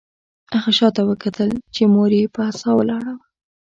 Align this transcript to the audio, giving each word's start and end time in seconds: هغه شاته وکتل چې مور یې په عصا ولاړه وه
هغه 0.55 0.71
شاته 0.77 1.01
وکتل 1.05 1.49
چې 1.75 1.81
مور 1.93 2.11
یې 2.19 2.25
په 2.35 2.39
عصا 2.49 2.69
ولاړه 2.75 3.13
وه 3.17 3.25